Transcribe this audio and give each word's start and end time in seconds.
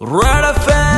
Right 0.00 0.44
affair. 0.44 0.97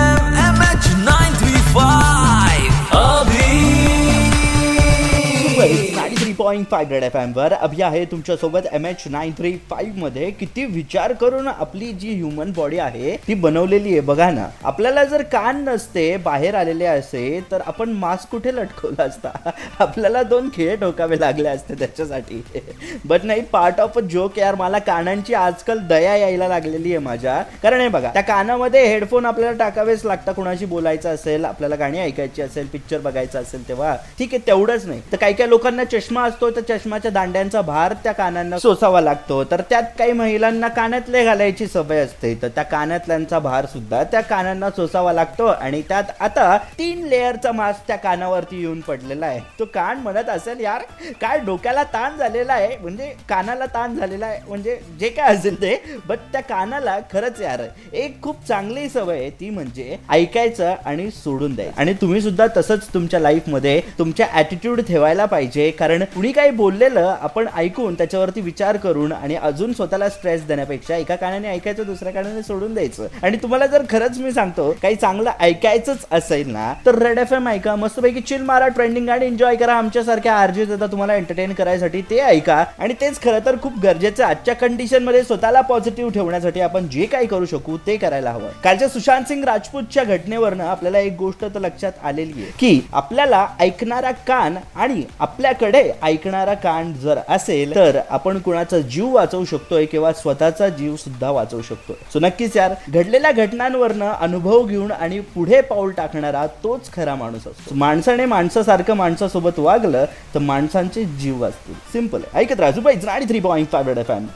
Point 6.40 6.66
five 6.71 6.92
Red 6.92 7.03
F 7.03 7.16
एमवर 7.16 7.52
Abhi 7.52 7.82
आहे 7.82 8.04
तुमच्यासोबत 8.04 8.66
M 8.72 8.87
H 8.87 9.02
nine 9.11 9.32
three 9.38 9.52
फाईव्हमध्ये. 9.71 10.30
किती 10.30 10.64
विचार 10.64 11.12
करून 11.12 11.48
आपली 11.48 11.90
जी 11.93 12.14
ह्युमन 12.14 12.52
बॉडी 12.56 12.79
आहे 12.79 13.16
ती 13.27 13.34
बनवलेली 13.34 13.90
आहे. 13.90 14.00
बघा 14.00 14.30
ना. 14.30 14.46
आपल्याला 14.64 15.04
जर 15.04 15.22
कान 15.22 15.62
नसते 15.64 16.16
बाहेर 16.16 16.54
आलेले 16.54 16.84
असे 16.84 17.40
तर 17.50 17.61
आपण 17.66 17.90
मास्क 17.93 18.30
कुठे 18.30 18.54
लटकवला 18.57 19.03
असता? 19.03 19.30
आपल्याला 19.79 20.22
दोन 20.22 20.48
खेळ 20.54 20.75
ठोकावे 20.76 21.18
लागले 21.21 21.48
असते 21.48 21.75
त्याच्यासाठी. 21.75 22.43
बट 23.04 23.25
नाही 23.25 23.43
पार्ट 23.52 23.80
ऑफ 23.80 23.98
अ 23.98 24.00
जोक 24.11 24.38
यार. 24.38 24.54
मला 24.54 24.79
कानांची 24.79 25.34
आजकाल 25.34 25.79
दया 25.88 26.16
यायला 26.16 26.48
लागलेली 26.48 26.91
आहे 26.91 27.04
माझ्या. 27.04 27.41
कारण 27.62 27.80
हे 27.80 27.88
बघा 27.88 28.11
त्या 28.14 28.22
कानामध्ये 28.22 28.86
हेडफोन 28.86 29.27
आपल्याला 29.27 29.57
टाकावेच 29.59 30.04
लागतं. 30.04 30.32
कुणाशी 30.32 30.64
बोलायचं 30.64 31.14
असेल 31.14 31.44
आपल्याला 31.44 31.77
गाणी 31.77 31.99
ऐकायची 31.99 32.43
असेल 32.43 32.66
पिक्चर 32.66 32.99
बघायचं 33.01 33.43
असेल 33.43 33.69
तेव्हा. 33.69 33.95
ठीक 34.19 34.35
आहे 34.35 34.47
तेवढंच 34.47 34.87
नाही. 34.87 35.01
तर 35.13 35.16
काही 35.16 35.35
काही 35.35 35.51
लोकांना 35.51 35.85
चष्मा 35.85 36.29
असतो 36.30 36.51
तर 36.51 36.61
चष्माच्या 36.69 37.11
दांड्यांचा 37.11 37.61
भार 37.62 37.93
त्या 38.05 38.12
कानांना 38.12 38.59
सोसावा 38.59 39.01
लागतो. 39.01 39.43
तर 39.51 39.61
त्यात 39.71 39.83
काही 39.98 40.12
महिलांना 40.12 40.69
कानातले 40.71 41.25
घालायची 41.25 41.66
सवय 41.66 41.98
असते. 41.98 42.34
तर 42.43 42.48
त्या 42.55 42.65
कानातल्यांचा 42.65 43.38
भार 43.38 43.66
सुद्धा 43.66 44.02
त्या 44.12 44.21
कानांना 44.23 44.71
सोसावा 44.77 45.12
लागतो 45.12 45.47
आणि 45.47 45.83
त्यात 45.88 46.05
आता 46.21 46.57
तीन 46.79 47.07
लेअरचा 47.09 47.52
मास्क 47.52 47.87
त्या 47.88 47.97
कानावरती 47.97 48.61
येऊन 48.61 48.80
पडलेला 48.80 49.27
आहे. 49.27 49.41
तो 49.59 49.65
कान 49.74 49.98
म्हणत 50.01 50.29
असेल 50.29 50.61
यार 50.61 50.83
काय 51.21 51.38
डोक्याला 51.47 51.83
ताण 51.85 52.16
झालेला 52.16 52.52
आहे? 52.52 52.77
म्हणजे 52.77 53.12
कानाला 53.29 53.66
ताण 53.74 53.97
झालेला 53.97 54.27
आहे 54.27 54.41
म्हणजे 54.49 54.79
जे 55.01 55.09
काय 55.09 55.35
असेल 55.37 55.60
ते. 55.62 55.74
बट 56.09 56.19
त्या 56.33 56.41
कानाला 56.43 56.99
खरंच 57.12 57.41
यार 57.41 57.60
एक 57.93 58.21
खूप 58.23 58.47
चांगली 58.49 58.88
सवय 58.88 59.19
आहे 59.19 59.30
ती 59.41 59.51
म्हणजे 59.51 59.97
ऐकायचं 60.10 60.74
आणि 60.87 61.10
सोडून 61.12 61.55
द्यायचं. 61.55 61.80
आणि 61.80 61.95
तुम्ही 62.01 62.21
सुद्धा 62.21 62.47
तसंच 62.57 62.88
तुमच्या 62.95 63.21
लाईफमध्ये 63.21 63.80
तुमच्या 63.99 64.27
ॲटिट्यूड 64.33 64.80
ठेवायला 64.80 65.24
पाहिजे 65.27 65.70
कारण 65.70 66.05
कुणी 66.14 66.30
काही 66.33 66.50
बोललेलं 66.50 67.16
आपण 67.22 67.47
ऐकून 67.56 67.94
त्याच्यावरती 67.94 68.41
विचार 68.41 68.77
करून 68.77 69.12
आणि 69.12 69.34
अजून 69.36 69.72
स्वतःला 69.72 70.08
स्ट्रेस 70.08 70.47
देण्यापेक्षा 70.47 70.97
एका 70.97 71.17
कानाने 71.17 71.48
ऐकायचं 71.48 71.86
दुसऱ्या 71.86 72.12
कानाने 72.12 72.42
सोडून 72.42 72.75
द्यायचं. 72.75 73.06
आणि 73.22 73.36
तुम्हाला 73.42 73.67
जर 73.67 73.83
खरंच 73.91 74.19
मी 74.19 74.33
सांगतो 74.33 74.70
काही 74.83 74.94
चांगलं 74.94 75.30
ऐकायचंच 75.41 76.06
असेल 76.12 76.50
ना 76.52 76.72
तर 76.86 76.98
रेड 76.98 77.19
एफ 77.19 77.33
एम 77.33 77.48
ऐका. 77.48 77.75
मस्तपैकी 77.77 78.20
चिल 78.20 78.42
मारा 78.42 78.69
ट्रेंडिंग 78.69 79.08
आणि 79.08 79.27
एन्जॉय 79.27 79.56
करा. 79.56 79.75
आमच्यासारख्या 79.75 80.34
आरजे 80.34 80.64
आता 80.72 80.86
तुम्हाला 80.86 81.14
एंटरटेन 81.14 81.52
करायसाठी 81.52 82.00
ते 82.11 82.19
ऐका. 82.20 82.64
आणि 82.78 82.95
तेच 83.00 83.22
खरं 83.22 83.39
तर 83.47 83.56
खूप 83.62 83.78
गरजेचं 83.83 84.24
आजच्या 84.24 84.55
कंडिशनमध्ये 84.55 85.22
स्वतःला 85.22 85.61
पॉझिटिव्ह 85.61 86.12
ठेवण्यासाठी 86.12 86.61
आपण 86.61 86.89
जे 86.89 87.06
काही 87.06 87.27
करू 87.27 87.47
शकू 87.47 87.77
ते 87.86 87.97
करायला 87.97 88.30
हवं. 88.30 88.48
कालच्या 88.64 88.89
सुशांत 88.89 89.24
सिंग 89.24 89.45
राजपूतच्या 89.45 90.05
घटनेवरनं 90.05 90.64
आपल्याला 90.64 90.98
एक 90.98 91.17
गोष्ट 91.19 91.45
तर 91.45 91.61
लक्षात 91.61 92.05
आलेली 92.05 92.42
आहे 92.42 92.50
की 92.58 92.80
आपल्याला 92.92 93.47
ऐकणारा 93.61 94.11
कान 94.27 94.56
आणि 94.77 95.02
आपल्याकडे 95.20 95.83
ऐकणारा 96.02 96.54
कान 96.54 96.92
जर 96.92 97.18
असेल 97.28 97.74
तर 97.74 97.98
आपण 98.10 98.38
कुणाचा 98.38 98.78
जीव 98.78 99.14
वाचवू 99.14 99.44
शकतोय 99.44 99.86
किंवा 99.86 100.12
स्वतःचा 100.12 100.68
जीव 100.68 100.96
सुद्धा 100.96 101.30
वाचवू 101.30 101.62
शकतोय. 101.62 101.96
सो 102.12 102.18
नक्कीच 102.20 102.56
यार 102.56 102.74
घडलेल्या 102.88 103.32
घटनांवरनं 103.32 104.12
अनुभव 104.12 104.62
घेऊन 104.62 104.90
आणि 104.90 105.20
पुढे 105.20 105.60
पाऊल 105.60 105.90
टाकणारा 105.90 106.46
तोच 106.46 106.92
खरा 106.92 107.14
माणूस 107.14 107.46
असतो. 107.46 107.74
माणसाने 107.74 108.26
माणसासारखं 108.26 108.94
माणसासोबत 108.94 109.58
वागलं 109.58 110.04
तर 110.34 110.38
माणसांचे 110.38 111.04
जीव 111.04 111.40
वाचतील. 111.42 111.74
सिंपल 111.74 112.20
ऐकत 112.34 112.60
राहा. 112.60 112.70
आणि 113.10 113.24
three 113.24 113.40
point 113.40 113.68
five 113.72 114.00
F 114.00 114.10
M 114.10 114.26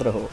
रहो 0.00 0.30